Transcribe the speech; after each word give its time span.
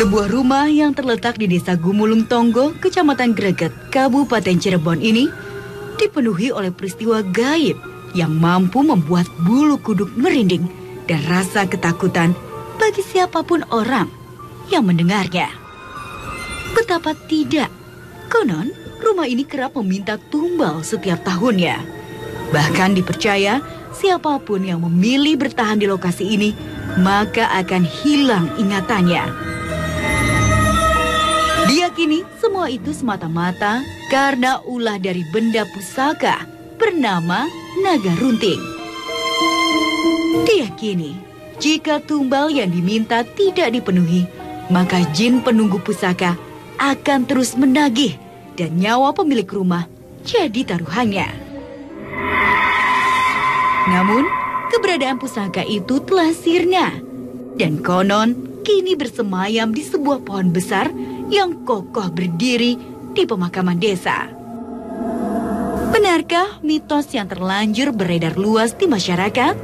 Sebuah 0.00 0.32
rumah 0.32 0.64
yang 0.64 0.96
terletak 0.96 1.36
di 1.36 1.44
desa 1.44 1.76
Gumulung 1.76 2.24
Tonggo, 2.24 2.72
Kecamatan 2.80 3.36
Greget, 3.36 3.68
Kabupaten 3.92 4.56
Cirebon 4.56 4.96
ini 4.96 5.28
dipenuhi 6.00 6.48
oleh 6.48 6.72
peristiwa 6.72 7.20
gaib 7.20 7.76
yang 8.16 8.32
mampu 8.32 8.80
membuat 8.80 9.28
bulu 9.44 9.76
kuduk 9.76 10.08
merinding 10.16 10.64
dan 11.04 11.20
rasa 11.28 11.68
ketakutan 11.68 12.32
bagi 12.80 13.04
siapa 13.04 13.44
pun 13.44 13.60
orang 13.68 14.08
yang 14.72 14.88
mendengarnya. 14.88 15.52
Betapa 16.72 17.12
tidak, 17.28 17.68
konon 18.32 18.72
rumah 19.04 19.28
ini 19.28 19.44
kerap 19.44 19.76
meminta 19.76 20.16
tumbal 20.16 20.80
setiap 20.80 21.20
tahunnya. 21.28 21.76
Bahkan 22.56 22.96
dipercaya 22.96 23.60
siapa 23.92 24.40
pun 24.40 24.64
yang 24.64 24.80
memilih 24.80 25.36
bertahan 25.36 25.76
di 25.76 25.84
lokasi 25.84 26.24
ini 26.24 26.56
maka 26.96 27.52
akan 27.52 27.84
hilang 27.84 28.48
ingatannya. 28.56 29.59
Diyakini 31.70 32.26
semua 32.42 32.66
itu 32.66 32.90
semata-mata 32.90 33.78
karena 34.10 34.58
ulah 34.66 34.98
dari 34.98 35.22
benda 35.30 35.62
pusaka 35.70 36.42
bernama 36.74 37.46
naga 37.78 38.10
runting. 38.18 38.58
Diyakini 40.50 41.14
jika 41.62 42.02
tumbal 42.02 42.50
yang 42.50 42.74
diminta 42.74 43.22
tidak 43.22 43.70
dipenuhi, 43.70 44.26
maka 44.66 44.98
jin 45.14 45.46
penunggu 45.46 45.78
pusaka 45.78 46.34
akan 46.82 47.30
terus 47.30 47.54
menagih 47.54 48.18
dan 48.58 48.74
nyawa 48.74 49.14
pemilik 49.14 49.46
rumah 49.46 49.86
jadi 50.26 50.74
taruhannya. 50.74 51.30
Namun, 53.94 54.26
keberadaan 54.74 55.22
pusaka 55.22 55.62
itu 55.62 56.02
telah 56.02 56.34
sirna 56.34 56.98
dan 57.54 57.78
konon 57.78 58.58
kini 58.66 58.98
bersemayam 58.98 59.70
di 59.70 59.86
sebuah 59.86 60.26
pohon 60.26 60.50
besar 60.50 60.90
yang 61.30 61.62
kokoh 61.62 62.10
berdiri 62.10 62.74
di 63.14 63.22
pemakaman 63.22 63.78
desa. 63.78 64.26
Benarkah 65.90 66.58
mitos 66.62 67.10
yang 67.14 67.30
terlanjur 67.30 67.94
beredar 67.94 68.34
luas 68.34 68.74
di 68.74 68.90
masyarakat? 68.90 69.54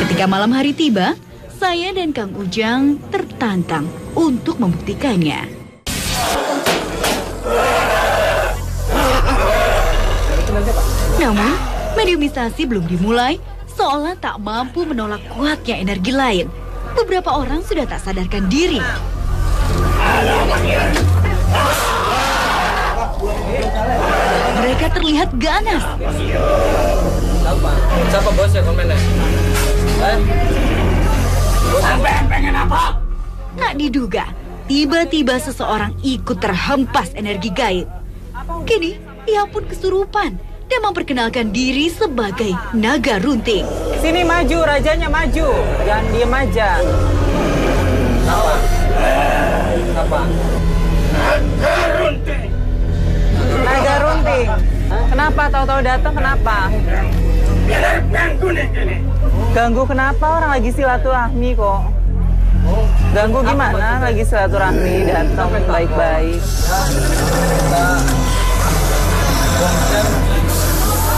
Ketika 0.00 0.24
malam 0.28 0.52
hari 0.52 0.76
tiba, 0.76 1.16
saya 1.56 1.92
dan 1.96 2.12
Kang 2.12 2.36
Ujang 2.36 3.00
tertantang 3.08 3.88
untuk 4.12 4.60
membuktikannya. 4.60 5.61
Namun, 11.16 11.52
mediumisasi 11.96 12.68
belum 12.68 12.84
dimulai, 12.84 13.40
seolah 13.72 14.12
tak 14.20 14.36
mampu 14.36 14.84
menolak 14.84 15.24
kuatnya 15.32 15.80
energi 15.80 16.12
lain. 16.12 16.46
Beberapa 16.92 17.32
orang 17.32 17.64
sudah 17.64 17.88
tak 17.88 18.04
sadarkan 18.04 18.52
diri. 18.52 18.80
Mereka 24.60 24.86
terlihat 24.92 25.30
ganas. 25.40 25.84
Siapa 28.12 28.30
bosnya 28.36 28.60
komennya? 28.60 28.98
Eh? 30.02 30.18
pengen 32.28 32.54
apa? 32.56 33.00
Tak 33.56 33.72
diduga, 33.80 34.24
tiba-tiba 34.68 35.40
seseorang 35.40 35.96
ikut 36.04 36.36
terhempas 36.40 37.12
energi 37.16 37.50
gaib. 37.52 37.88
Kini, 38.68 39.11
ia 39.26 39.46
pun 39.46 39.62
kesurupan 39.66 40.34
dan 40.66 40.80
memperkenalkan 40.82 41.52
diri 41.52 41.92
sebagai 41.92 42.56
naga 42.74 43.20
runting. 43.22 43.62
Sini 44.00 44.26
maju, 44.26 44.58
rajanya 44.66 45.06
maju. 45.06 45.48
Jangan 45.86 46.06
diem 46.10 46.32
aja. 46.32 46.70
Apa? 48.26 48.54
Apa? 50.00 50.20
Naga 51.12 51.74
runting. 52.00 52.48
Naga 53.62 53.94
runting. 54.00 54.48
Kenapa 54.92 55.42
tahu-tahu 55.48 55.80
datang 55.84 56.14
kenapa? 56.16 56.56
Biar 57.68 58.02
ganggu 58.10 58.48
nih 58.50 58.66
ini. 58.74 58.96
Ganggu 59.52 59.82
kenapa 59.84 60.40
orang 60.40 60.50
lagi 60.58 60.70
silaturahmi 60.72 61.50
kok? 61.54 61.80
Ganggu 63.12 63.38
gimana? 63.44 64.00
Lagi 64.02 64.24
silaturahmi 64.24 64.94
datang 65.06 65.48
baik-baik. 65.68 66.40
Kemudian 69.62 70.06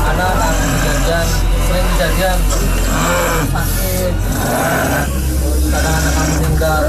anak-anak 0.04 0.52
kejadian 0.52 1.26
sering 1.64 1.86
kejadian 1.96 2.38
sakit 3.48 4.12
kadang 5.72 5.94
anak 5.96 6.12
kamu 6.12 6.32
meninggal 6.36 6.82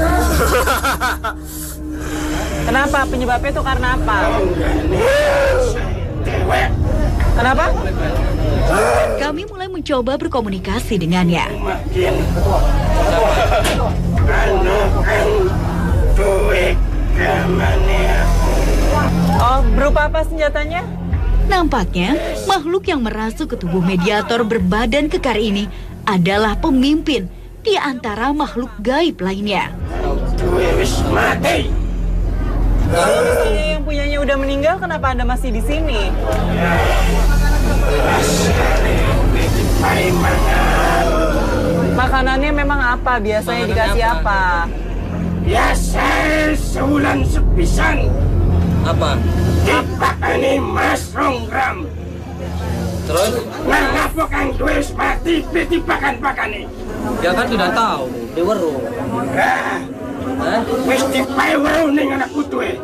Kenapa? 2.66 2.98
Penyebabnya 3.08 3.50
itu 3.56 3.62
karena 3.64 3.88
apa? 3.96 4.18
Kenapa? 7.40 7.64
Kami 9.16 9.42
mulai 9.48 9.68
mencoba 9.72 10.12
berkomunikasi 10.20 11.00
dengannya. 11.00 11.46
Oh, 19.40 19.60
berupa 19.72 20.10
apa 20.10 20.20
senjatanya? 20.26 21.05
Nampaknya, 21.46 22.18
makhluk 22.50 22.90
yang 22.90 23.06
merasuk 23.06 23.54
ke 23.54 23.56
tubuh 23.56 23.78
mediator 23.78 24.42
berbadan 24.42 25.06
kekar 25.06 25.38
ini 25.38 25.70
adalah 26.02 26.58
pemimpin 26.58 27.30
di 27.62 27.78
antara 27.78 28.34
makhluk 28.34 28.70
gaib 28.82 29.22
lainnya. 29.22 29.70
Mati. 31.10 31.70
Misalnya 32.86 33.64
yang 33.74 33.82
punyanya 33.82 34.18
udah 34.22 34.36
meninggal, 34.38 34.74
kenapa 34.78 35.06
Anda 35.14 35.24
masih 35.26 35.50
di 35.54 35.62
sini? 35.62 36.10
Makanannya 41.94 42.50
memang 42.54 42.80
apa? 42.98 43.18
Biasanya 43.18 43.64
Makanan 43.66 43.74
dikasih 43.74 44.04
apa? 44.04 44.18
apa? 44.18 44.42
Biasa 45.46 46.06
sebulan 46.58 47.18
sepisan 47.26 47.96
apa 48.86 49.10
dipakani 49.66 50.52
mas 50.62 51.10
ronggram. 51.10 51.76
terus 53.06 53.32
Nah, 53.66 53.82
ngapa 53.90 54.24
kang 54.30 54.48
wis 54.56 54.94
mati 54.94 55.42
ditipakan 55.44 56.14
pakani? 56.18 56.62
dia 57.18 57.30
kan 57.34 57.46
sudah 57.46 57.70
tahu 57.72 58.02
di 58.30 58.40
weru 58.42 58.74
Ah, 59.36 59.78
eh? 60.54 60.60
wis 60.86 61.02
dipeweru 61.08 61.90
ning 61.90 62.12
anak 62.12 62.30
putuhe. 62.30 62.76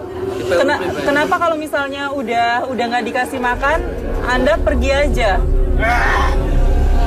Di 0.43 0.55
Kena- 0.55 0.81
kenapa 1.03 1.35
kalau 1.37 1.55
misalnya 1.55 2.11
udah 2.11 2.65
udah 2.65 2.85
nggak 2.89 3.05
dikasih 3.05 3.39
makan, 3.39 3.79
Anda 4.25 4.57
pergi 4.57 4.91
aja? 4.91 5.31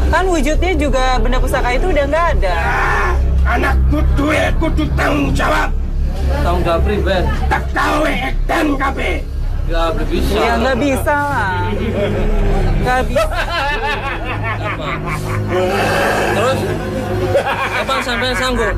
Kan 0.06 0.24
wujudnya 0.28 0.72
juga 0.78 1.18
benda 1.18 1.42
pusaka 1.42 1.74
itu 1.74 1.90
udah 1.90 2.06
nggak 2.06 2.28
ada. 2.40 2.58
anak 3.46 3.76
kudu 3.92 4.84
tanggung 4.94 5.30
jawab. 5.32 5.70
Tanggung 6.42 6.64
jawab 6.64 6.82
pribadi 6.82 7.28
Tak 7.48 7.64
tahu 7.72 8.00
edan 8.06 8.68
kabeh. 8.76 9.16
ya 9.66 9.82
belum 9.90 10.08
bisa 10.08 10.36
Ya 10.36 10.54
nggak 10.56 10.78
bisa 10.78 11.16
lah. 11.16 11.58
Nggak 12.76 13.02
bisa. 13.10 13.26
apa 14.66 14.88
terus 16.36 16.60
apa 17.76 17.94
sampai 18.00 18.30
sanggup 18.36 18.76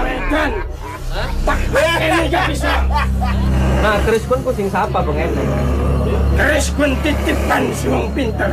Edan. 0.00 0.50
Tak 1.42 1.58
ini 1.98 2.30
gak 2.30 2.44
bisa. 2.46 2.72
nah 3.80 3.96
Chris 4.04 4.24
pun 4.24 4.38
pusing 4.40 4.68
siapa 4.68 4.98
pengen 5.00 5.30
Keris 6.36 6.66
kun 6.72 6.92
titipan 7.00 7.62
suang 7.74 8.08
pinter. 8.12 8.50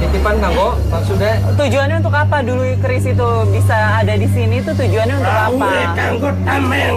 Titipan 0.00 0.36
kanggo 0.42 0.74
maksudnya 0.90 1.34
Tujuannya 1.54 1.96
untuk 2.02 2.14
apa 2.14 2.36
dulu 2.42 2.62
keris 2.82 3.06
itu 3.06 3.28
bisa 3.54 3.76
ada 4.02 4.14
di 4.14 4.28
sini? 4.30 4.60
Itu 4.60 4.72
tujuannya 4.74 5.14
untuk 5.18 5.36
apa? 5.36 5.70
Kanggo 5.94 6.30
tameng. 6.44 6.96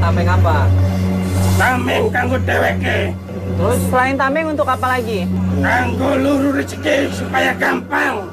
tameng 0.00 0.28
apa 0.28 0.56
Tameng 1.54 2.04
kanggo 2.10 2.36
dheweke. 2.42 3.14
terus 3.54 3.78
Selain 3.86 4.18
tameng 4.18 4.50
untuk 4.50 4.66
apa 4.66 4.98
lagi? 4.98 5.22
Kanggo 5.62 6.18
luru 6.18 6.58
rezeki 6.58 7.14
supaya 7.14 7.54
gampang. 7.54 8.26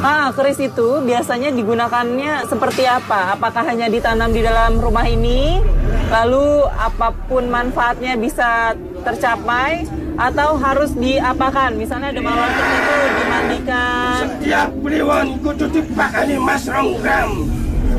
Ah, 0.00 0.32
keris 0.32 0.56
itu 0.60 1.00
biasanya 1.04 1.52
digunakannya 1.52 2.48
seperti 2.48 2.88
apa? 2.88 3.36
Apakah 3.36 3.64
hanya 3.68 3.88
ditanam 3.88 4.32
di 4.32 4.40
dalam 4.40 4.80
rumah 4.80 5.04
ini? 5.04 5.60
Lalu 6.08 6.64
apa 6.72 7.12
pun 7.28 7.48
manfaatnya 7.48 8.16
bisa 8.16 8.72
tercapai 9.04 9.84
atau 10.20 10.60
harus 10.60 10.92
diapakan? 10.92 11.80
Misalnya 11.80 12.12
ada 12.12 12.20
mawar 12.20 12.48
tertentu 12.52 12.94
dimandikan. 13.16 14.14
Setiap 14.20 14.68
kliwon 14.84 15.28
kudu 15.40 15.66
dipakani 15.72 16.36
mas 16.36 16.64
ronggram. 16.68 17.30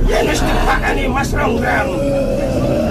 Yen 0.05 0.23
wis 0.29 0.41
dipakani 0.45 1.03
mas 1.09 1.29
ronggram. 1.33 1.87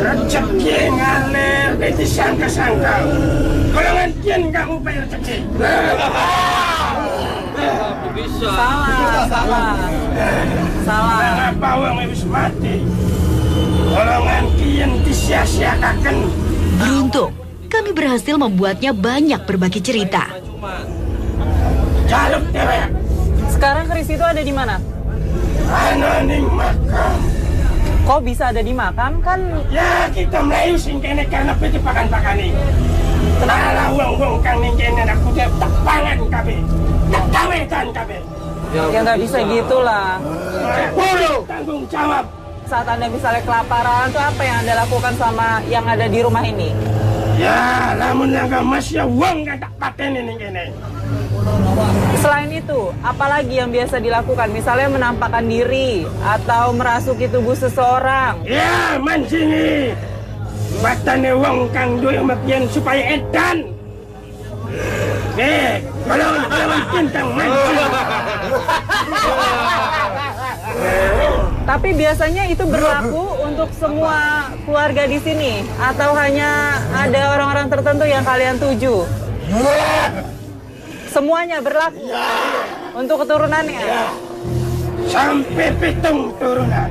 Rezeki 0.00 0.79
ngalir 0.91 1.69
di 1.79 1.88
disangka-sangka. 1.94 3.06
Golongan 3.71 4.11
kian 4.27 4.43
kamu 4.50 4.75
bayar 4.82 5.06
rezeki. 5.06 5.37
Salah, 8.41 9.29
salah. 9.29 9.77
Salah. 10.82 11.19
Kenapa 11.21 11.69
uang 11.79 11.97
habis 12.03 12.25
mati? 12.27 12.75
Golongan 13.93 14.44
kian 14.59 14.91
disia-siakan. 15.05 16.17
Beruntung, 16.81 17.31
kami 17.70 17.94
berhasil 17.94 18.34
membuatnya 18.34 18.90
banyak 18.90 19.46
berbagi 19.46 19.78
cerita. 19.78 20.26
Sekarang 23.55 23.87
keris 23.87 24.11
itu 24.11 24.25
ada 24.26 24.43
di 24.43 24.50
mana? 24.50 24.82
Ana 25.70 26.26
ning 26.26 26.50
makam. 26.50 27.17
Kok 28.02 28.20
bisa 28.26 28.50
ada 28.50 28.58
di 28.58 28.75
makam? 28.75 29.22
Kan 29.22 29.46
Ya 29.70 30.11
kita 30.11 30.43
Melayu 30.43 30.75
sing 30.75 30.99
kene 30.99 31.22
karena 31.31 31.55
peti 31.55 31.78
pakan-pakani. 31.78 32.50
Kenapa 33.38 33.94
wong-wong 33.94 34.43
kang 34.43 34.58
ning 34.58 34.75
kene 34.75 35.06
nak 35.06 35.19
kudu 35.22 35.46
tak 35.62 35.72
pangan 35.87 36.19
kabeh. 36.26 36.58
Tak 37.14 37.25
kawetan 37.31 37.87
kabeh. 37.94 38.20
ya 38.70 38.99
nggak 39.02 39.19
bisa 39.22 39.38
gitu 39.46 39.76
lah. 39.78 40.19
Bulu 40.94 41.46
tanggung 41.46 41.87
jawab. 41.87 42.26
Saat 42.70 42.87
Anda 42.87 43.11
misalnya 43.11 43.43
kelaparan, 43.43 44.14
tuh 44.14 44.22
apa 44.22 44.43
yang 44.46 44.62
Anda 44.62 44.75
lakukan 44.87 45.14
sama 45.19 45.58
yang 45.67 45.82
ada 45.90 46.06
di 46.06 46.22
rumah 46.22 46.43
ini? 46.46 46.70
Ya, 47.41 47.97
lamun 47.97 48.37
langga 48.37 48.61
mas 48.61 48.93
ya 48.93 49.09
wong 49.09 49.49
kan 49.49 49.57
tak 49.57 49.73
pateni 49.81 50.21
ning 50.21 50.37
kene. 50.37 50.69
Selain 52.21 52.53
itu, 52.53 52.93
apalagi 53.01 53.65
yang 53.65 53.73
biasa 53.73 53.97
dilakukan? 53.97 54.53
Misalnya 54.53 54.93
menampakkan 54.93 55.49
diri 55.49 56.05
atau 56.21 56.77
merasuki 56.77 57.33
tubuh 57.33 57.57
seseorang. 57.57 58.45
Ya, 58.45 59.01
mancingi. 59.01 59.97
Batane 60.85 61.33
wong 61.33 61.73
kang 61.73 61.97
duwe 61.97 62.21
makian 62.21 62.69
supaya 62.69 63.17
edan. 63.17 63.73
Eh, 65.41 65.81
kalau 66.05 66.31
kalau 66.45 66.79
tentang 66.93 67.29
mancing. 67.33 67.93
Tapi 71.65 71.89
biasanya 71.97 72.45
itu 72.53 72.65
berlaku 72.69 73.25
untuk 73.61 73.77
semua 73.77 74.49
keluarga 74.65 75.05
di 75.05 75.21
sini 75.21 75.61
atau 75.77 76.17
hanya 76.17 76.81
ada 76.97 77.37
orang-orang 77.37 77.69
tertentu 77.69 78.09
yang 78.09 78.25
kalian 78.25 78.57
tuju? 78.57 79.05
Semuanya 81.12 81.61
berlaku 81.61 82.09
untuk 82.97 83.21
keturunannya. 83.21 83.85
Sampai 85.12 85.77
pitung 85.77 86.33
turunan. 86.41 86.89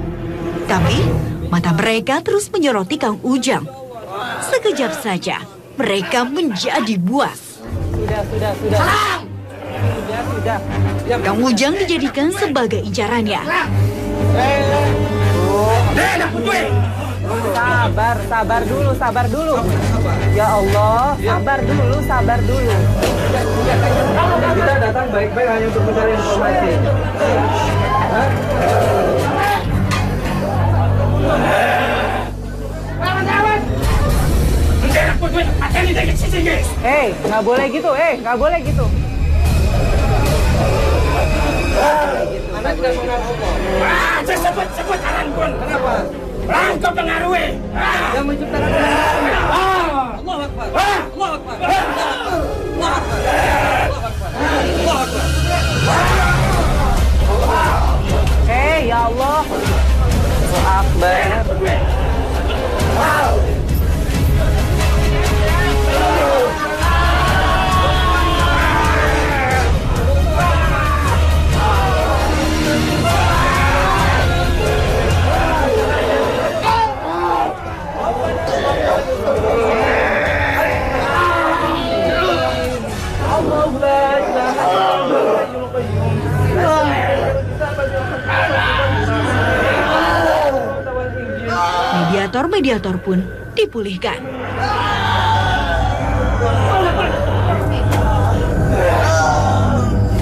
Tapi 0.70 1.10
mata 1.50 1.74
mereka 1.74 2.22
terus 2.22 2.54
menyoroti 2.54 3.02
Kang 3.02 3.18
Ujang. 3.26 3.66
Sekejap 4.54 4.94
saja 4.94 5.42
mereka 5.74 6.22
menjadi 6.22 7.02
buas. 7.02 7.66
Sudah, 7.98 8.22
sudah, 8.30 8.52
sudah. 8.62 8.82
Sudah, 9.74 10.22
sudah. 10.22 11.18
Kang 11.18 11.42
Ujang 11.42 11.74
dijadikan 11.82 12.30
sebagai 12.30 12.78
incarannya. 12.86 13.42
Nak 13.42 13.68
duwe. 14.22 15.19
Sabar, 18.00 18.16
sabar 18.32 18.62
dulu, 18.64 18.92
sabar 18.96 19.26
dulu. 19.28 19.56
Ya 20.32 20.48
Allah, 20.48 21.20
sabar 21.20 21.60
dulu, 21.60 22.00
sabar 22.08 22.40
dulu. 22.48 22.76
Kita 24.56 24.74
datang 24.88 25.08
baik-baik 25.12 25.48
hanya 25.52 25.68
untuk 25.68 25.84
mencari 25.84 26.16
informasi. 26.16 26.70
Eh, 36.80 37.08
nggak 37.28 37.44
boleh 37.44 37.66
gitu, 37.68 37.92
eh, 38.00 38.14
nggak 38.24 38.38
boleh 38.40 38.60
gitu. 38.64 38.86
Anda 42.56 42.72
tidak. 42.80 42.94
Ah, 43.84 44.24
saya 44.24 44.40
sebut-sebut 44.40 45.00
aran 45.04 45.28
pun. 45.36 45.52
Kenapa? 45.60 46.29
Rangkau 46.50 46.92
pengaruhi. 46.98 47.48
Yang 48.18 48.26
menciptakan 48.26 48.70
Allah 48.74 49.38
ah, 49.54 50.18
Akbar. 50.18 50.18
Allah 50.18 50.38
Akbar. 50.50 50.68
ah. 50.74 51.00
Allah 51.14 51.30
Akbar. 51.38 51.58
Allah 51.62 52.90
Akbar. 54.10 54.34
Allah 54.80 54.98
Akbar. 55.06 55.26
Eh, 58.50 58.80
ya 58.90 59.00
Allah. 59.14 59.42
Akbar. 60.66 61.30
Mediator-mediator 92.30 93.02
pun 93.02 93.26
dipulihkan. 93.58 94.22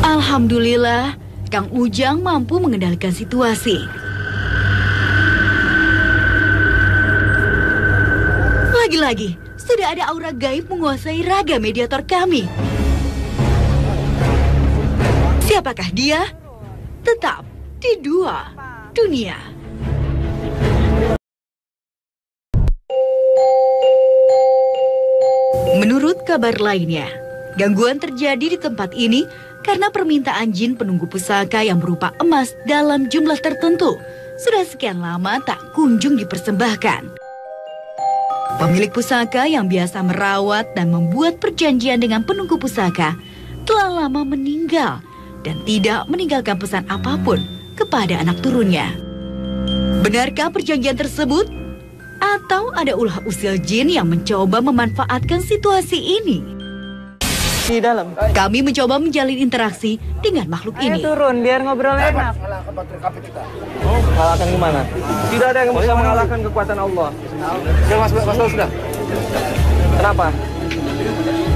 Alhamdulillah, 0.08 1.20
Kang 1.52 1.68
Ujang 1.76 2.24
mampu 2.24 2.64
mengendalikan 2.64 3.12
situasi. 3.12 3.84
Lagi-lagi, 8.72 9.36
sudah 9.60 9.92
ada 9.92 10.08
aura 10.08 10.32
gaib 10.32 10.72
menguasai 10.72 11.28
raga 11.28 11.60
mediator 11.60 12.08
kami. 12.08 12.48
Siapakah 15.44 15.92
dia? 15.92 16.24
Tetap 17.04 17.44
di 17.84 18.00
dua 18.00 18.56
dunia. 18.96 19.57
Kabar 26.38 26.54
lainnya, 26.62 27.10
gangguan 27.58 27.98
terjadi 27.98 28.54
di 28.54 28.58
tempat 28.62 28.94
ini 28.94 29.26
karena 29.66 29.90
permintaan 29.90 30.54
jin 30.54 30.78
penunggu 30.78 31.10
pusaka 31.10 31.66
yang 31.66 31.82
berupa 31.82 32.14
emas 32.22 32.54
dalam 32.70 33.10
jumlah 33.10 33.42
tertentu 33.42 33.98
sudah 34.38 34.62
sekian 34.62 35.02
lama 35.02 35.42
tak 35.42 35.58
kunjung 35.74 36.14
dipersembahkan. 36.14 37.18
Pemilik 38.62 38.94
pusaka 38.94 39.50
yang 39.50 39.66
biasa 39.66 40.06
merawat 40.06 40.78
dan 40.78 40.94
membuat 40.94 41.42
perjanjian 41.42 41.98
dengan 41.98 42.22
penunggu 42.22 42.62
pusaka 42.62 43.18
telah 43.66 44.06
lama 44.06 44.22
meninggal 44.22 45.02
dan 45.42 45.58
tidak 45.66 46.06
meninggalkan 46.06 46.62
pesan 46.62 46.86
apa 46.86 47.18
pun 47.26 47.42
kepada 47.74 48.22
anak 48.22 48.38
turunnya. 48.46 48.94
Benarkah 50.06 50.54
perjanjian 50.54 51.02
tersebut? 51.02 51.57
Atau 52.18 52.74
ada 52.74 52.94
ulah 52.98 53.22
usil 53.26 53.62
jin 53.62 53.94
yang 53.94 54.10
mencoba 54.10 54.62
memanfaatkan 54.62 55.42
situasi 55.42 55.98
ini? 55.98 56.38
Di 57.68 57.84
dalam. 57.84 58.16
Kami 58.32 58.64
mencoba 58.64 58.96
menjalin 58.96 59.44
interaksi 59.44 60.00
dengan 60.24 60.48
makhluk 60.48 60.80
Ayo 60.80 60.88
ini. 60.88 61.00
turun 61.04 61.44
biar 61.44 61.60
ngobrol 61.68 62.00
enak. 62.00 62.34
Kalahkan 64.16 64.48
gimana? 64.48 64.82
Tidak 65.28 65.48
ada 65.52 65.60
yang 65.68 65.76
bisa 65.76 65.94
mengalahkan 65.94 66.40
kekuatan 66.48 66.78
Allah. 66.80 67.10
Sudah 67.84 67.98
mas, 68.00 68.12
mas, 68.16 68.24
mas 68.24 68.38
sudah. 68.48 68.70
Kenapa? 70.00 70.26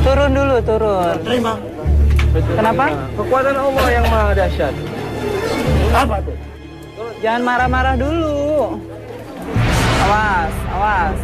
Turun 0.03 0.30
dulu, 0.36 0.56
turun. 0.68 1.15
Terima. 1.24 1.53
Kenapa? 2.32 2.86
Kekuatan 3.15 3.56
Allah 3.56 3.86
yang 3.88 4.06
maha 4.12 4.32
dahsyat. 4.36 4.74
Apa 5.96 6.15
tuh? 6.27 6.36
Jangan 7.24 7.41
marah-marah 7.48 7.96
dulu. 7.96 8.36
Awas, 10.01 10.53
awas. 10.72 11.17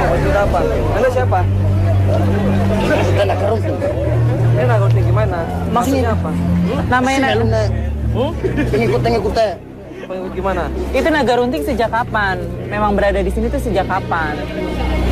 Maksud 0.00 0.34
apa? 0.34 0.60
Anda 0.94 1.08
siapa? 1.08 1.40
Kita 3.06 3.22
nak 3.24 3.36
kerunting. 3.38 3.76
Ini 4.50 4.64
nak 4.66 4.78
ngerti 4.80 5.00
gimana? 5.02 5.38
Maksudnya 5.70 6.10
apa? 6.12 6.30
Namanya 6.86 7.18
na- 7.24 7.72
Hmm? 8.10 8.32
Pengikut-pengikut 8.66 9.32
teh. 9.32 9.52
Pengikut 10.02 10.32
gimana? 10.34 10.66
itu 10.90 11.06
naga 11.06 11.38
runting 11.38 11.62
sejak 11.62 11.86
kapan? 11.88 12.42
Memang 12.66 12.98
berada 12.98 13.22
di 13.22 13.30
sini 13.30 13.46
tuh 13.46 13.62
sejak 13.62 13.86
kapan? 13.86 14.34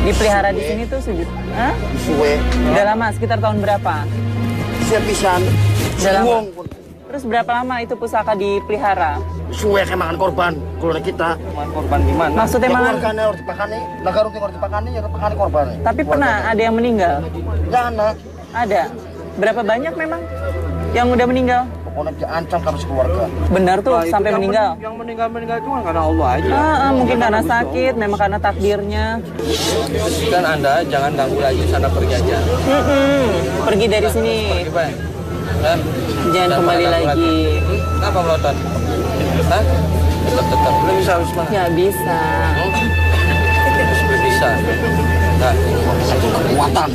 Dipelihara 0.03 0.51
di 0.51 0.59
sini 0.59 0.83
tuh 0.83 0.99
sejak 0.99 1.27
Hah? 1.55 1.71
Suwe. 2.03 2.35
Udah 2.67 2.83
lama, 2.83 3.07
sekitar 3.11 3.39
tahun 3.39 3.63
berapa? 3.63 4.03
Siap 4.87 5.03
pisan. 5.07 5.41
Pun. 6.23 6.78
Terus 7.09 7.25
berapa 7.25 7.51
lama 7.51 7.81
itu 7.81 7.97
pusaka 7.97 8.37
dipelihara? 8.37 9.17
Suwe 9.49 9.81
kayak 9.81 9.97
makan 9.97 10.15
korban, 10.15 10.51
keluarga 10.77 11.01
kita. 11.01 11.29
Makan 11.49 11.69
korban 11.73 11.99
gimana? 12.05 12.33
Maksudnya 12.37 12.69
Ya 12.69 12.71
malah 12.71 12.85
keluarganya 12.87 13.23
harus 13.25 13.39
dipakani, 13.41 13.77
negara 13.99 14.27
harus 14.29 14.53
dipakani, 14.53 14.89
ya 14.93 15.01
dipakani 15.01 15.33
korban. 15.35 15.65
tapi 15.81 16.01
pernah 16.05 16.33
ada 16.45 16.61
yang 16.61 16.75
meninggal? 16.77 17.15
Ya 17.67 17.81
anak, 17.89 18.13
Ada. 18.51 18.83
Berapa 19.35 19.61
banyak 19.63 19.93
memang 19.95 20.21
yang 20.91 21.07
udah 21.09 21.25
meninggal? 21.25 21.63
pokoknya 21.89 22.13
diancam 22.15 22.59
kami 22.61 22.77
sekeluarga. 22.77 23.23
Benar 23.49 23.77
tuh 23.81 23.95
itu 23.99 24.13
sampai 24.13 24.29
yang 24.29 24.39
meninggal. 24.39 24.69
men- 24.69 24.79
Yang 24.79 24.95
meninggal 24.95 25.27
meninggal 25.27 25.57
itu 25.57 25.67
kan 25.67 25.81
karena 25.83 26.01
Allah 26.05 26.27
aja. 26.29 26.51
Ah, 26.51 26.77
ah, 26.79 26.91
mungkin 26.93 27.17
karena 27.17 27.41
sakit, 27.43 27.93
memang 27.97 28.19
karena 28.21 28.37
takdirnya. 28.39 29.05
Dan 30.29 30.43
anda 30.45 30.73
jangan 30.85 31.11
ganggu 31.17 31.39
lagi 31.41 31.61
sana 31.65 31.89
pergi 31.89 32.13
aja. 32.13 32.37
Mm-mm. 32.63 33.21
Pergi 33.65 33.85
dari 33.89 34.07
sini. 34.07 34.37
Pergi 34.47 34.71
Dan 35.59 35.77
Jangan 36.31 36.49
kembali 36.63 36.85
lagi. 36.87 37.35
Hmm? 37.59 37.79
Kenapa 37.99 38.19
melotot? 38.23 38.55
Hah? 39.49 39.63
Tetap 40.29 40.45
tetap. 40.47 40.73
Belum 40.83 40.95
bisa 40.99 41.11
harus 41.19 41.31
mana? 41.35 41.49
Ya 41.51 41.63
bisa. 41.73 42.19
Belum 44.07 44.21
bisa. 44.23 44.47
Nah, 45.39 45.53
Kekuatan. 46.19 46.89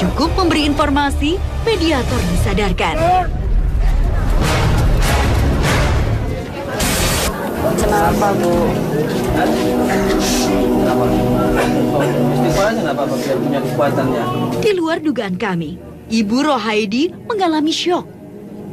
Cukup 0.00 0.30
memberi 0.32 0.64
informasi, 0.64 1.36
mediator 1.68 2.20
disadarkan. 2.32 2.96
Kenapa 7.80 8.28
bu? 8.36 8.52
istighfar 12.30 12.64
aja 12.72 12.80
nggak 12.82 12.96
apa-apa 12.96 13.14
biar 13.16 13.38
punya 13.40 13.60
kekuatannya. 13.62 14.24
Di 14.60 14.70
luar 14.76 14.98
dugaan 15.00 15.36
kami, 15.40 15.80
Ibu 16.10 16.36
Rohaidi 16.44 17.14
mengalami 17.26 17.72
syok. 17.72 18.06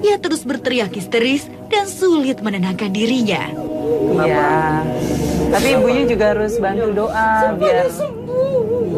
Ia 0.06 0.22
terus 0.22 0.46
berteriak 0.46 0.94
histeris 0.94 1.50
dan 1.74 1.90
sulit 1.90 2.42
menenangkan 2.46 2.94
dirinya. 2.94 3.50
Iya. 4.18 4.84
Tapi 5.48 5.68
ibunya 5.80 6.04
juga 6.06 6.36
harus 6.36 6.60
bantu 6.60 6.92
doa 6.92 7.56
biar 7.56 7.88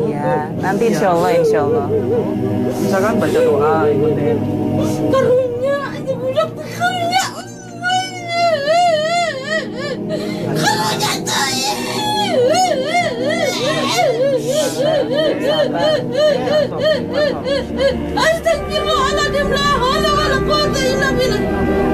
Iya, 0.10 0.52
nanti 0.60 0.84
insya 0.92 1.16
Allah, 1.16 1.32
insya 1.38 1.60
Allah. 1.64 1.88
Misalkan 2.76 3.14
baca 3.22 3.40
doa, 3.40 3.74
ikutin. 3.88 4.38
Karunya, 5.12 5.48
أستغفر 18.18 18.82
الله 18.82 19.14
العظيم 19.14 19.50
لا 19.52 19.58
حول 19.58 20.06
ولا 20.18 20.54
قوة 20.54 20.76
إلا 20.94 21.12
بالله 21.12 21.89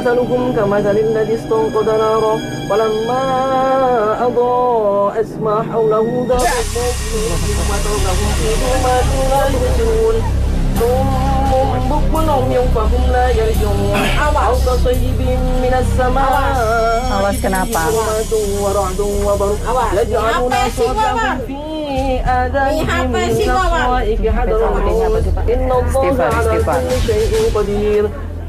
مثلكم 0.00 0.52
كمثل 0.56 0.96
الذي 0.98 1.34
استوقد 1.34 1.86
نارا 1.88 2.36
فلما 2.70 3.22
أضاءت 4.26 5.26
ما 5.42 5.64
حوله 5.72 6.26
ذهب 6.28 6.40
الله 6.40 7.36
وتركهم 7.70 8.28
في 8.38 8.48
ظلمات 8.60 9.04
لا 9.30 9.42
يبصرون 9.48 10.16
ثم 10.80 11.90
بكم 11.90 12.30
عمي 12.30 12.58
فهم 12.74 13.12
لا 13.12 13.28
يرجعون 13.28 13.98
أو 14.46 14.54
كصيب 14.54 15.20
من 15.62 15.74
السماء 15.78 16.30
Awas 17.10 17.36
kenapa? 17.42 17.82
ورعد 18.62 19.00
وبرق 19.00 19.58
يجعلون 20.02 20.52
Apa 20.52 20.70
sih, 20.70 20.80
أصابعهم 20.80 21.18
Wawan? 21.18 21.46
في 21.46 21.60
آذانهم 22.24 22.88
Apa 22.88 23.18
من 23.18 23.30
sih, 23.36 23.46
Wawan? 23.48 23.80
الصوائف 23.82 24.20
حذر 24.36 24.60
Apa 24.64 24.78
الموت 24.78 25.22
sih, 25.24 25.32
Pak? 25.36 25.44
إن 25.50 25.70
الله 25.72 25.90
Istighfar, 25.92 26.30
على 26.34 26.50
istighfar. 26.60 26.78
كل 26.80 27.00
شيء 27.06 27.32
قدير 27.54 28.04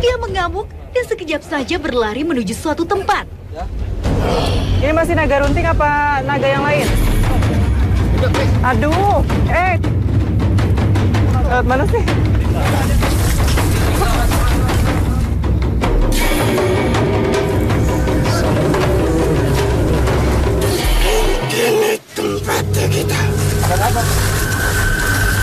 Dia 0.00 0.16
mengamuk 0.16 0.72
dan 0.96 1.04
sekejap 1.04 1.44
saja 1.44 1.76
berlari 1.76 2.24
menuju 2.24 2.56
suatu 2.56 2.88
tempat. 2.88 3.28
Ini 4.80 4.88
masih 4.96 5.12
naga 5.12 5.44
runting 5.44 5.68
apa 5.68 6.24
naga 6.24 6.48
yang 6.48 6.64
lain? 6.64 6.88
Aduh, 8.64 9.20
eh. 9.52 9.76
Lewat 11.44 11.66
mana 11.68 11.84
sih? 11.92 12.00
Gini 21.52 21.92
tempatnya 22.16 22.84
kita. 22.88 23.20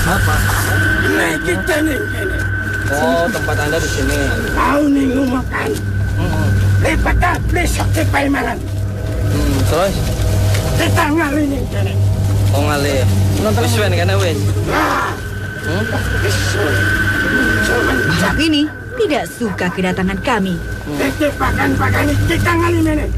Apa? 0.10 0.36
Nah 1.14 1.34
kita 1.46 1.76
nih 1.86 2.00
gini. 2.18 2.59
Oh, 2.90 3.30
tempat 3.30 3.54
Anda 3.54 3.78
di 3.78 3.86
sini. 3.86 4.18
Kau 4.58 4.82
nih 4.90 5.06
makan. 5.30 5.70
Lepas 6.82 7.16
dah 7.22 7.36
besok 7.54 7.86
kita 7.94 8.26
mangan. 8.26 8.58
Hmm, 9.30 9.58
terus 9.70 9.94
Kita 10.80 11.06
ngali 11.14 11.44
nih 11.46 11.62
gini. 11.70 11.94
oh 12.50 12.62
ngale. 12.66 12.96
Wis 13.62 13.74
wen 13.78 13.94
kan 13.94 14.10
wis. 14.18 14.40
Makhluk 18.10 18.38
ini 18.42 18.66
tidak 18.98 19.24
suka 19.30 19.68
kedatangan 19.70 20.18
kami. 20.26 20.58
Kita 20.98 21.30
pakan-pakan 21.38 22.10
kita 22.26 22.52
ngali 22.58 22.80
nih. 22.82 23.10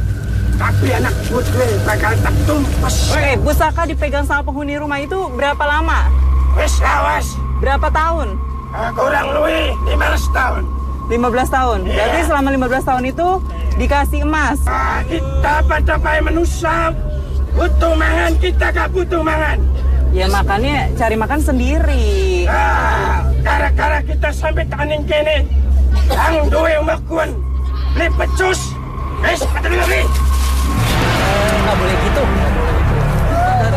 Tapi 0.59 0.87
anak 0.93 1.15
putri 1.25 1.69
bakal 1.87 2.11
tak 2.19 2.35
tumpas. 2.43 2.95
Oke, 3.15 3.33
pusaka 3.39 3.87
dipegang 3.87 4.27
sama 4.27 4.43
penghuni 4.43 4.75
rumah 4.77 4.99
itu 4.99 5.31
berapa 5.31 5.63
lama? 5.63 6.11
Wes 6.59 6.75
awas. 6.83 7.25
Berapa 7.63 7.87
tahun? 7.87 8.50
Kurang 8.71 9.27
luwe 9.35 9.75
15 9.83 10.31
tahun. 10.31 10.63
15 11.11 11.51
tahun. 11.51 11.79
Berarti 11.91 12.19
selama 12.23 12.49
15 12.55 12.87
tahun 12.87 13.03
itu 13.11 13.27
dikasih 13.75 14.19
emas. 14.23 14.63
Ah, 14.63 15.03
kita 15.03 15.53
pada 15.67 15.95
payah 15.99 16.23
manusia. 16.23 16.95
Butuh 17.51 17.93
mangan, 17.99 18.31
kita 18.39 18.71
gak 18.71 18.87
butuh 18.95 19.19
mangan. 19.19 19.59
Ya 20.15 20.31
makannya 20.31 20.95
cari 20.95 21.15
makan 21.19 21.39
sendiri. 21.43 22.47
Ah, 22.47 23.27
gara-gara 23.43 23.99
kita 24.07 24.31
sampai 24.31 24.63
tanin 24.71 25.03
kene. 25.03 25.43
Ang 26.15 26.47
duwe 26.47 26.79
umakuan. 26.79 27.35
Beli 27.91 28.07
pecus. 28.15 28.71
Wes, 29.19 29.43
kata 29.51 29.67
lagi. 29.67 30.07
Enggak 31.59 31.75
boleh 31.75 31.95
gitu. 32.07 32.23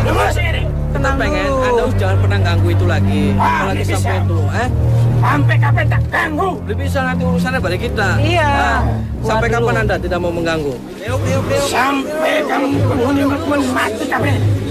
Nunggu 0.07 0.27
sini. 0.31 0.54
Kita 0.95 1.11
pengen 1.19 1.43
dulu. 1.51 1.59
Anda 1.59 1.83
jangan 1.99 2.17
pernah 2.23 2.39
ganggu 2.39 2.67
itu 2.71 2.85
lagi. 2.87 3.21
Ah, 3.35 3.43
Apalagi 3.43 3.83
bisa. 3.83 3.95
sampai 3.99 4.15
itu, 4.23 4.39
eh? 4.55 4.67
Sampai 5.15 5.55
kapan 5.59 5.85
tak 5.91 6.01
ganggu. 6.07 6.49
Lebih 6.63 6.75
bisa 6.87 6.99
nanti 7.03 7.23
urusannya 7.27 7.59
balik 7.59 7.79
kita. 7.83 8.09
Iya. 8.23 8.47
Ah, 8.47 8.79
sampai 9.19 9.47
Waduh. 9.51 9.59
kapan 9.59 9.75
Anda 9.83 9.95
tidak 9.99 10.19
mau 10.23 10.31
mengganggu? 10.31 10.73
Sampai 11.67 12.33
kamu 12.47 12.67
penghuni 12.87 13.21
umakuan 13.27 13.61
mati 13.75 14.05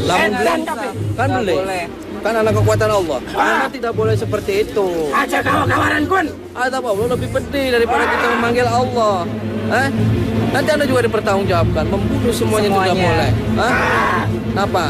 Endan 0.05 0.61
kabe. 0.65 0.89
Kan 1.15 1.29
boleh. 1.29 1.57
boleh. 1.61 1.85
Kan 2.25 2.35
anak 2.41 2.53
kekuatan 2.57 2.89
Allah. 2.89 3.19
Ah. 3.37 3.45
Anda 3.45 3.69
tidak 3.69 3.93
boleh 3.93 4.15
seperti 4.17 4.53
itu. 4.65 4.87
Aja 5.13 5.39
kau 5.45 5.69
kawaran 5.69 6.03
kun. 6.09 6.27
Ada 6.57 6.79
Allah 6.81 7.07
lebih 7.13 7.29
penting 7.37 7.67
daripada 7.69 8.05
kita 8.09 8.27
memanggil 8.33 8.67
Allah. 8.67 9.29
Hah? 9.75 9.91
Nanti 10.55 10.69
anda 10.71 10.87
juga 10.87 11.03
dipertanggungjawabkan 11.03 11.85
membunuh 11.91 12.31
semuanya, 12.31 12.71
juga 12.71 12.95
Semuanya. 12.95 13.07
boleh. 13.11 13.31
Hah? 13.59 13.73
Kenapa? 14.55 14.85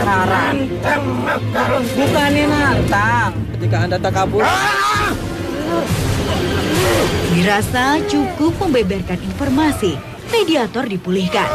Nantang. 0.00 1.02
Bukannya 1.92 2.44
nantang. 2.48 3.30
Ketika 3.52 3.76
anda 3.84 3.96
tak 4.00 4.12
kabur, 4.16 4.40
Dirasa 7.30 8.00
cukup 8.08 8.52
membeberkan 8.64 9.20
informasi, 9.20 9.94
mediator 10.32 10.88
dipulihkan. 10.88 11.48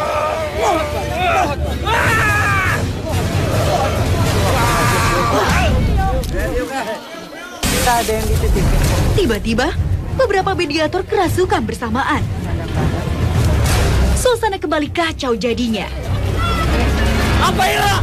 Tiba-tiba, 9.16 9.68
beberapa 10.16 10.56
mediator 10.56 11.04
kerasukan 11.04 11.62
bersamaan. 11.68 12.24
Suasana 14.16 14.58
kembali 14.58 14.90
kacau 14.90 15.36
jadinya. 15.38 15.86
Apa 17.46 17.64
Ira? 17.68 17.98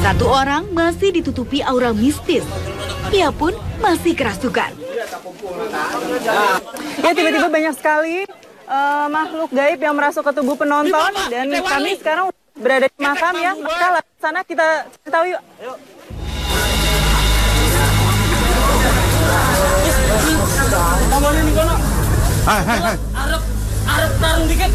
Satu 0.00 0.28
orang 0.28 0.68
masih 0.72 1.16
ditutupi 1.16 1.60
aura 1.64 1.92
mistis. 1.92 2.44
Ia 3.12 3.32
pun 3.32 3.52
masih 3.80 4.16
kerasukan. 4.16 4.72
Ya 7.04 7.10
tiba-tiba 7.12 7.48
banyak 7.52 7.74
sekali 7.76 8.24
eh, 8.68 9.06
makhluk 9.12 9.52
gaib 9.52 9.80
yang 9.80 9.96
merasuk 9.96 10.24
ke 10.24 10.32
tubuh 10.32 10.56
penonton 10.56 11.12
dan 11.28 11.52
kami 11.52 11.96
sekarang 12.00 12.32
berada 12.54 12.86
di 12.86 12.98
makam 13.02 13.34
ya. 13.38 13.52
Lah, 13.58 14.02
sana 14.22 14.40
kita 14.46 14.86
tahu 15.10 15.24
yuk. 15.26 15.42
Arab 23.14 23.42
Arab 23.84 24.12
tarung 24.20 24.46
dikit. 24.46 24.70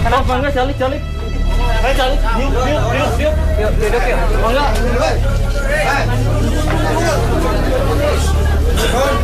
Kenapa 0.00 0.30
enggak 0.38 0.52
jalik 0.54 0.76
jalik? 0.78 1.02
Ayo 1.80 1.92
jalik. 1.96 2.20
Yuk 2.38 2.52
yuk 2.54 2.82
yuk 2.94 3.10
yuk. 3.18 3.34
Yuk 3.58 3.72
duduk 3.78 4.04
yuk. 4.06 4.18
Enggak. 4.46 4.70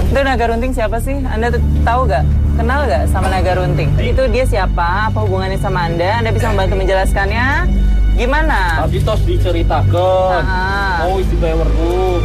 Itu 0.07 0.21
naga 0.23 0.45
runting 0.49 0.73
siapa 0.73 0.99
sih? 1.03 1.17
Anda 1.26 1.53
tahu 1.85 2.09
gak? 2.09 2.25
Kenal 2.57 2.89
gak 2.89 3.05
sama 3.13 3.29
naga 3.29 3.53
runting? 3.61 3.93
Itu 4.01 4.25
dia 4.33 4.45
siapa? 4.49 5.13
Apa 5.13 5.29
hubungannya 5.29 5.61
sama 5.61 5.87
Anda? 5.93 6.25
Anda 6.25 6.33
bisa 6.33 6.49
membantu 6.49 6.81
menjelaskannya? 6.81 7.69
Gimana? 8.17 8.81
Tadi 8.81 8.99
tos 9.05 9.21
diceritakan. 9.29 10.41
Ah. 10.41 11.05
Mau 11.05 11.21
isi 11.21 11.37
weru. 11.37 12.25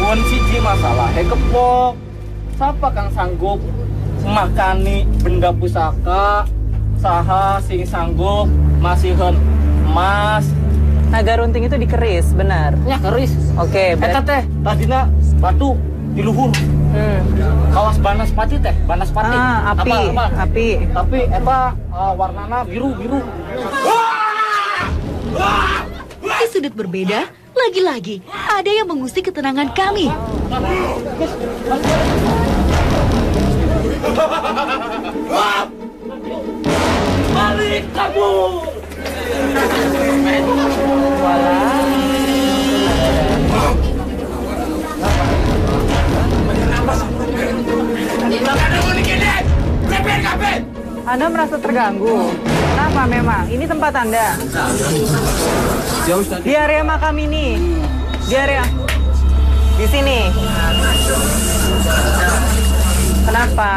Pun 0.00 0.18
siji 0.26 0.58
masalah 0.58 1.08
kepok. 1.14 1.94
Siapa 2.58 2.88
kang 2.92 3.08
sanggup 3.14 3.62
makani 4.20 5.08
benda 5.24 5.48
pusaka 5.48 6.44
saha 7.00 7.56
sing 7.64 7.88
sanggup 7.88 8.44
masihan 8.84 9.32
emas 9.88 10.44
Naga 11.10 11.42
runting 11.42 11.66
itu 11.66 11.74
dikeris, 11.74 12.30
benar? 12.36 12.76
nya 12.86 13.00
keris 13.02 13.32
Oke, 13.58 13.98
eta 13.98 14.20
berarti... 14.22 14.28
teh 14.30 14.42
tadina 14.62 15.10
batu 15.42 15.74
di 16.10 16.20
luhur 16.20 16.50
Hmm. 16.90 17.22
kawas 17.70 18.02
banaspati 18.02 18.58
teh 18.58 18.74
banaspati 18.82 19.30
Ah, 19.30 19.70
api, 19.72 19.94
Apa, 19.94 20.10
apa? 20.10 20.24
api. 20.42 20.68
tapi 20.90 21.20
eta 21.30 21.58
uh, 21.88 22.12
warnana 22.12 22.66
biru 22.66 22.90
biru 22.92 23.22
Di 26.20 26.46
sudut 26.48 26.72
berbeda, 26.72 27.28
lagi-lagi 27.52 28.18
ada 28.26 28.66
yang 28.66 28.88
mengusik 28.88 29.28
ketenangan 29.28 29.70
kami. 29.70 30.08
balik 37.30 37.84
kamu 37.94 38.30
Anda 51.10 51.26
merasa 51.26 51.58
terganggu? 51.58 52.30
Kenapa 52.46 53.02
memang? 53.10 53.44
Ini 53.50 53.64
tempat 53.66 53.92
Anda? 53.98 54.38
Di 56.46 56.52
area 56.54 56.86
makam 56.86 57.18
ini? 57.18 57.58
Di 58.30 58.34
area... 58.38 58.62
Di 59.74 59.86
sini? 59.90 60.30
Kenapa? 63.26 63.72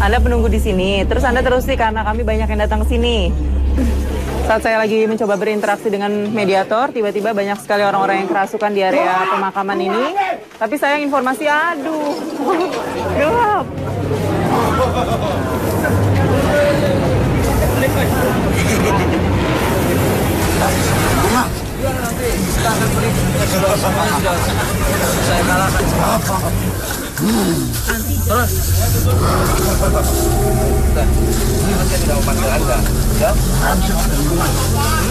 Anda 0.00 0.16
penunggu 0.20 0.52
di 0.52 0.60
sini, 0.60 1.00
terus 1.08 1.24
Anda 1.24 1.40
terus 1.40 1.64
sih 1.64 1.80
karena 1.80 2.04
kami 2.04 2.20
banyak 2.20 2.52
yang 2.52 2.60
datang 2.68 2.84
ke 2.84 2.92
sini. 2.92 3.32
Saat 4.50 4.66
saya 4.66 4.82
lagi 4.82 5.06
mencoba 5.06 5.38
berinteraksi 5.38 5.94
dengan 5.94 6.10
mediator, 6.34 6.90
tiba-tiba 6.90 7.30
banyak 7.30 7.54
sekali 7.62 7.86
orang-orang 7.86 8.26
yang 8.26 8.28
kerasukan 8.34 8.74
di 8.74 8.82
area 8.82 9.30
pemakaman 9.30 9.78
ini. 9.78 10.10
Tapi 10.58 10.74
sayang 10.74 11.06
informasi, 11.06 11.46
aduh, 11.46 12.18
gelap. 13.14 13.62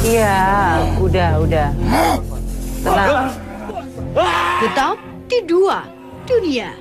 Iya, 0.01 0.41
udah, 0.97 1.29
udah. 1.37 1.69
Tenang. 2.81 3.29
Tetap 4.57 4.95
di 5.29 5.39
dua 5.45 5.85
dunia. 6.25 6.73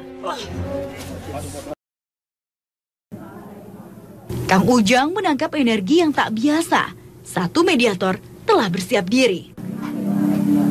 Kang 4.49 4.65
Ujang 4.65 5.13
menangkap 5.13 5.53
energi 5.61 6.01
yang 6.01 6.17
tak 6.17 6.33
biasa. 6.33 6.97
Satu 7.21 7.61
mediator 7.61 8.17
telah 8.49 8.73
bersiap 8.73 9.05
diri. 9.05 9.53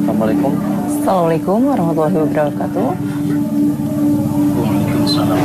Assalamualaikum. 0.02 0.54
Assalamualaikum 1.08 1.58
warahmatullahi 1.70 2.18
wabarakatuh. 2.26 2.90
Waalaikumsalam. 4.58 5.40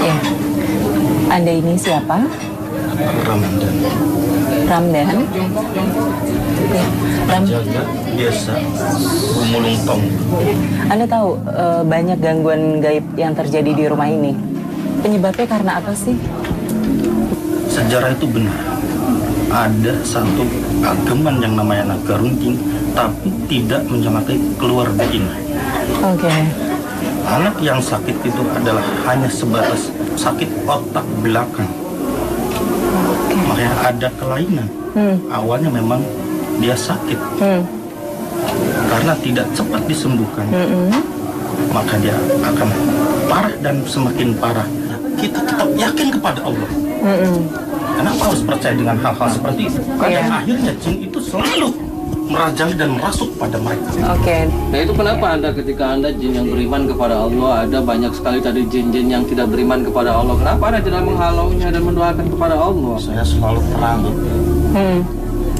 Ya, 0.00 0.16
Anda 1.28 1.52
ini 1.52 1.76
siapa? 1.76 2.24
Ramadan. 3.28 3.74
Ramdan. 4.68 5.16
Ya, 6.68 6.84
Ram, 7.28 7.44
biasa 8.16 8.52
gumulung 9.36 9.76
tong. 9.84 10.02
Anda 10.88 11.04
tahu 11.08 11.36
eh, 11.48 11.82
banyak 11.84 12.18
gangguan 12.20 12.80
gaib 12.80 13.04
yang 13.16 13.32
terjadi 13.36 13.70
di 13.72 13.84
rumah 13.88 14.08
ini. 14.08 14.32
Penyebabnya 15.04 15.46
karena 15.48 15.72
apa 15.80 15.92
sih? 15.92 16.16
Sejarah 17.68 18.12
itu 18.16 18.26
benar. 18.28 18.56
Ada 19.48 20.04
satu 20.04 20.44
ageman 20.84 21.40
yang 21.40 21.56
namanya 21.56 21.96
naga 21.96 22.20
runting, 22.20 22.56
tapi 22.92 23.32
tidak 23.48 23.84
menyamakai 23.88 24.36
keluarga 24.60 25.04
ini. 25.08 25.32
Oke. 26.04 26.32
Anak 27.28 27.56
yang 27.60 27.80
sakit 27.80 28.16
itu 28.24 28.42
adalah 28.56 28.84
hanya 29.08 29.28
sebatas 29.28 29.92
sakit 30.18 30.50
otak 30.66 31.06
belakang. 31.22 31.70
Makanya 33.46 33.74
ada 33.86 34.08
kelainan. 34.18 34.68
Hmm. 34.92 35.16
Awalnya 35.30 35.70
memang 35.70 36.02
dia 36.58 36.74
sakit 36.74 37.18
Hmm. 37.38 37.62
karena 38.90 39.14
tidak 39.22 39.46
cepat 39.54 39.82
disembuhkan. 39.86 40.46
Mm-mm. 40.50 40.90
maka 41.68 41.98
dia 41.98 42.14
akan 42.40 42.68
parah 43.26 43.54
dan 43.60 43.82
semakin 43.84 44.30
parah. 44.34 44.66
Kita 45.18 45.42
tetap 45.42 45.68
yakin 45.74 46.08
kepada 46.10 46.40
Allah. 46.42 46.70
Mm-mm. 47.02 47.44
Kenapa 47.98 48.30
harus 48.30 48.42
percaya 48.42 48.74
dengan 48.74 48.96
hal-hal 48.96 49.28
seperti 49.28 49.66
itu? 49.66 49.80
Karena 49.98 50.22
Iya. 50.22 50.34
akhirnya 50.38 50.72
jin 50.78 50.96
itu 51.02 51.18
selalu 51.18 51.68
merajang 52.28 52.70
dan 52.76 52.88
merasuk 52.92 53.32
pada 53.34 53.56
mereka. 53.56 53.88
Oke. 54.12 54.36
Nah 54.68 54.78
itu 54.78 54.92
kenapa 54.92 55.26
anda 55.32 55.48
ketika 55.50 55.84
anda 55.90 56.08
jin 56.10 56.32
yang 56.34 56.46
beriman 56.46 56.84
kepada 56.84 57.16
Allah 57.18 57.64
ada 57.64 57.78
banyak 57.80 58.12
sekali 58.12 58.38
tadi 58.38 58.62
jin-jin 58.64 59.08
yang 59.08 59.24
tidak 59.24 59.48
beriman 59.48 59.80
kepada 59.82 60.12
Allah. 60.12 60.36
Kenapa 60.36 60.62
anda 60.68 60.80
tidak 60.80 61.02
menghalaunya 61.02 61.68
dan 61.68 61.82
mendoakan 61.82 62.26
kepada 62.28 62.54
Allah? 62.54 62.96
Saya 63.00 63.24
selalu 63.24 63.60
perangi. 63.68 64.12
Hmm. 64.68 65.00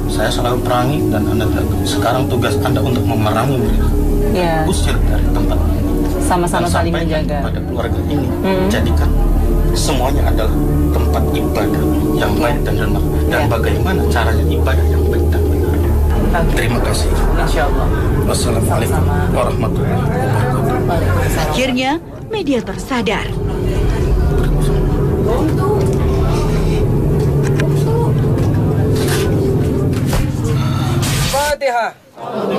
Saya 0.05 0.29
selalu 0.29 0.57
perangi 0.61 0.97
dan 1.09 1.21
anda 1.27 1.45
sekarang 1.83 2.25
tugas 2.25 2.53
anda 2.61 2.79
untuk 2.79 3.01
memerangi 3.03 3.57
mereka. 3.57 3.87
Ya, 4.29 4.61
Usir 4.63 4.93
dari 5.09 5.25
tempat 5.33 5.57
ini. 5.57 5.81
sama-sama 6.21 6.69
saling 6.69 6.93
menjaga. 6.93 7.41
Pada 7.41 7.57
keluarga 7.59 7.97
ini, 8.05 8.29
Hmm. 8.45 8.69
jadikan 8.69 9.09
semuanya 9.73 10.29
adalah 10.29 10.53
tempat 10.93 11.23
ibadah 11.33 11.83
yang 12.13 12.33
baik 12.37 12.57
dan 12.61 12.73
benar. 12.77 13.03
Dan 13.29 13.41
Ya. 13.41 13.47
bagaimana 13.49 14.01
caranya 14.13 14.45
ibadah 14.45 14.85
yang. 14.85 15.08
Okay. 16.29 16.69
Terima 16.69 16.77
kasih. 16.85 17.09
Wassalamualaikum 18.29 19.01
warahmatullahi 19.33 19.97
wabarakatuh. 19.97 21.41
Akhirnya, 21.49 21.97
mediator 22.29 22.77
sadar. 22.77 23.25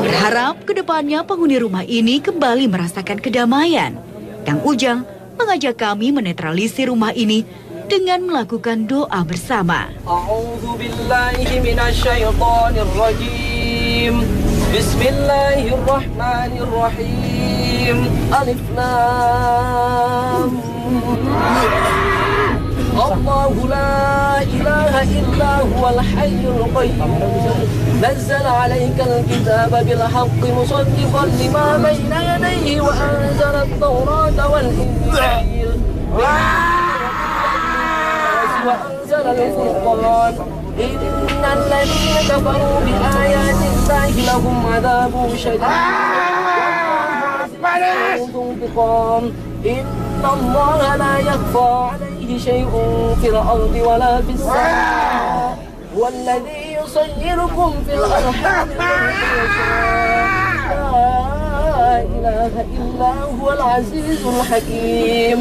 Berharap 0.03 0.67
ke 0.67 0.75
depannya 0.75 1.23
penghuni 1.23 1.63
rumah 1.63 1.87
ini 1.87 2.19
kembali 2.19 2.67
merasakan 2.67 3.23
kedamaian. 3.23 3.95
Kang 4.43 4.67
Ujang 4.67 5.07
mengajak 5.39 5.79
kami 5.79 6.11
menetralisi 6.11 6.91
rumah 6.91 7.15
ini 7.15 7.47
dengan 7.87 8.27
melakukan 8.27 8.91
doa 8.91 9.23
bersama. 9.23 9.95
A'udzu 10.03 10.75
billahi 10.75 11.63
minasyaitonir. 11.63 13.50
الرجيم 13.91 14.23
بسم 14.79 15.01
الله 15.03 15.75
الرحمن 15.75 16.53
الرحيم. 16.63 17.99
ألف 18.43 18.63
لام. 18.77 20.53
الله 23.11 23.55
لا 23.75 24.43
إله 24.43 24.95
إلا 25.03 25.53
هو 25.71 25.83
الحي 25.89 26.41
القيوم. 26.55 27.21
نزل 28.03 28.47
عليك 28.47 28.99
الكتاب 29.11 29.73
بالحق 29.87 30.41
مصدقا 30.59 31.25
لما 31.41 31.67
بين 31.85 32.13
يديه 32.31 32.81
وأنزل 32.81 33.55
التوراة 33.67 34.39
والإنجيل. 34.53 35.71
وأنزل 36.15 37.01
الفرقان. 39.13 40.35
إن 40.81 41.45
الذين 41.45 42.17
كفروا 42.29 42.81
بآيات 42.87 43.61
الله 43.73 44.11
لهم 44.27 44.57
عذاب 44.75 45.15
شديد. 45.37 45.63
انتقام 48.35 49.25
إن 49.67 50.25
الله 50.35 50.97
لا 50.97 51.19
يخفى 51.19 51.91
عليه 51.91 52.39
شيء 52.39 52.71
في 53.23 53.29
الأرض 53.29 53.75
ولا 53.87 54.23
في 54.23 54.33
السماء. 54.33 55.59
هو 55.97 56.09
الذي 56.09 56.77
يصيركم 56.83 57.75
في 57.87 57.95
الأرحام 57.95 58.69
لا 58.79 58.91
إله 62.01 62.55
إلا 62.79 63.13
هو 63.41 63.47
العزيز 63.53 64.27
الحكيم. 64.27 65.41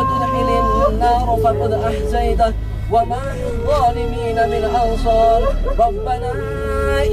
تدخل 0.10 0.50
النار 0.90 1.28
فقد 1.44 1.72
أحزيته 1.74 2.52
وما 2.92 3.24
للظالمين 3.40 4.38
من 4.54 4.64
أنصار 4.82 5.42
ربنا 5.80 6.32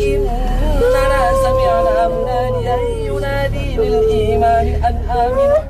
إننا 0.07 1.23
سمعنا 1.43 2.09
مناديا 2.09 2.77
ينادي 3.09 3.69
للإيمان 3.77 4.67
أن 4.89 4.97
آمنوا. 5.23 5.63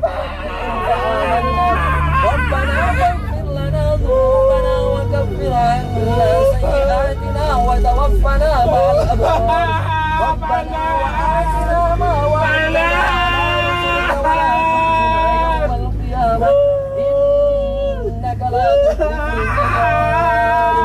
ربنا 2.30 2.78
اغفر 2.90 3.46
لنا 3.56 3.84
ذنوبنا 3.96 4.74
وكفر 4.92 5.52
عنا 5.52 6.30
سيئاتنا. 6.60 7.29
وتوفنا 8.19 8.51
مع 8.65 8.91
الأبرار 8.91 9.69
ربنا 10.27 10.83
وآتنا 11.01 11.81
ما 11.95 12.13
وعدنا 12.25 12.87
على 13.07 13.43
رسلك 13.67 14.09
ولا 14.25 14.51
تخزنا 14.59 15.31
يوم 15.55 15.71
القيامة 15.79 16.49
إنك 16.99 18.41
لا 18.51 18.67
تخلف 18.83 18.99
الميعاد 19.31 20.75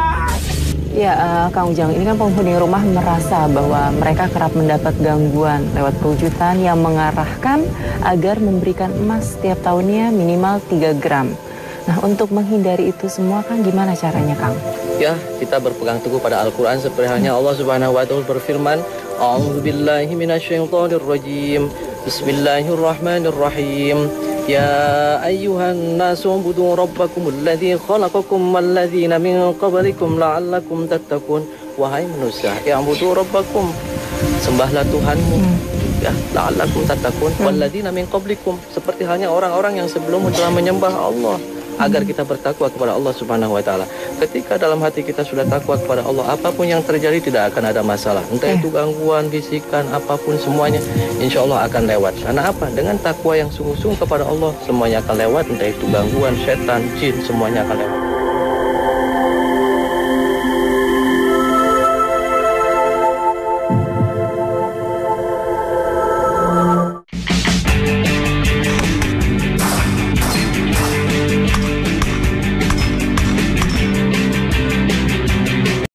Ya, 0.90 1.16
eh, 1.16 1.46
Kang 1.54 1.72
Ujang, 1.72 1.96
ini 1.96 2.04
kan 2.04 2.18
penghuni 2.18 2.60
rumah 2.60 2.82
merasa 2.84 3.48
bahwa 3.48 3.88
mereka 3.94 4.28
kerap 4.28 4.52
mendapat 4.52 4.92
gangguan 5.00 5.64
lewat 5.72 5.96
perwujudan 5.96 6.60
yang 6.60 6.76
mengarahkan 6.82 7.64
agar 8.04 8.36
memberikan 8.36 8.92
emas 8.98 9.32
setiap 9.32 9.64
tahunnya 9.64 10.12
minimal 10.12 10.60
3 10.68 10.92
gram. 11.00 11.32
Nah, 11.88 11.96
untuk 12.04 12.28
menghindari 12.34 12.92
itu 12.92 13.08
semua 13.08 13.40
kan 13.40 13.64
gimana 13.64 13.96
caranya, 13.96 14.36
Kang? 14.36 14.52
Ya, 14.95 15.11
kita 15.43 15.59
berpegang 15.59 15.99
teguh 15.99 16.23
pada 16.23 16.39
Al-Quran 16.39 16.79
seperti 16.79 17.11
halnya 17.11 17.35
Allah 17.35 17.51
Subhanahu 17.51 17.99
wa 17.99 18.07
Ta'ala 18.07 18.23
berfirman, 18.23 18.79
"A'udzu 19.19 19.59
billahi 19.59 20.07
minasyaitonir 20.15 21.03
rajim. 21.03 21.67
Bismillahirrahmanirrahim. 22.07 24.07
Ya 24.47 24.71
ayyuhan 25.19 25.99
nasu 25.99 26.39
ubudu 26.39 26.79
rabbakum 26.79 27.27
alladzi 27.27 27.75
khalaqakum 27.75 28.55
walladzina 28.55 29.19
min 29.19 29.35
qablikum 29.59 30.15
la'allakum 30.15 30.87
tattaqun." 30.87 31.43
Wahai 31.75 32.07
manusia, 32.07 32.55
yang 32.63 32.87
budu 32.87 33.19
rabbakum, 33.19 33.75
sembahlah 34.47 34.87
Tuhanmu. 34.87 35.37
Ya, 35.99 36.15
la'allakum 36.31 36.87
tattaqun 36.87 37.35
walladzina 37.43 37.91
min 37.91 38.07
qablikum 38.07 38.55
seperti 38.71 39.03
halnya 39.03 39.27
orang-orang 39.27 39.83
yang 39.83 39.91
sebelummu 39.91 40.31
telah 40.31 40.55
menyembah 40.55 40.93
Allah 40.93 41.35
agar 41.77 42.01
kita 42.07 42.23
bertakwa 42.23 42.67
kepada 42.71 42.95
Allah 42.95 43.13
Subhanahu 43.15 43.55
wa 43.55 43.63
taala. 43.63 43.85
Ketika 44.21 44.55
dalam 44.55 44.79
hati 44.79 45.03
kita 45.03 45.25
sudah 45.27 45.43
takwa 45.43 45.75
kepada 45.75 46.05
Allah, 46.05 46.35
apa 46.35 46.51
pun 46.51 46.65
yang 46.67 46.81
terjadi 46.83 47.19
tidak 47.19 47.53
akan 47.53 47.71
ada 47.71 47.81
masalah. 47.83 48.23
Entah 48.31 48.51
itu 48.55 48.71
gangguan, 48.71 49.27
bisikan, 49.27 49.87
apa 49.91 50.15
pun 50.15 50.39
semuanya 50.39 50.79
insya 51.19 51.43
Allah 51.43 51.67
akan 51.67 51.83
lewat. 51.89 52.13
Karena 52.21 52.51
apa? 52.51 52.71
Dengan 52.71 52.95
takwa 52.99 53.35
yang 53.35 53.49
sungguh-sungguh 53.51 53.99
kepada 53.99 54.23
Allah, 54.27 54.51
semuanya 54.63 55.03
akan 55.03 55.15
lewat. 55.19 55.43
Entah 55.51 55.69
itu 55.69 55.85
gangguan, 55.91 56.33
setan, 56.43 56.81
jin, 56.97 57.15
semuanya 57.23 57.65
akan 57.67 57.77
lewat. 57.81 58.04